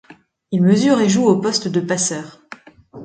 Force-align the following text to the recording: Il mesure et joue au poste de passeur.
Il 0.49 0.63
mesure 0.63 0.99
et 0.99 1.09
joue 1.09 1.25
au 1.27 1.39
poste 1.39 1.67
de 1.67 1.79
passeur. 1.79 2.41